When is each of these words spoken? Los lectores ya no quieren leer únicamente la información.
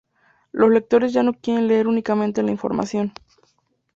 Los 0.51 0.71
lectores 0.71 1.13
ya 1.13 1.21
no 1.21 1.33
quieren 1.35 1.67
leer 1.67 1.85
únicamente 1.85 2.41
la 2.41 2.49
información. 2.49 3.13